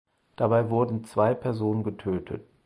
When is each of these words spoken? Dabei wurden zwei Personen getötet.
Dabei 0.35 0.71
wurden 0.71 1.03
zwei 1.03 1.35
Personen 1.35 1.83
getötet. 1.83 2.41